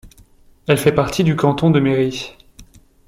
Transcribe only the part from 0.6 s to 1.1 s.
Elle fait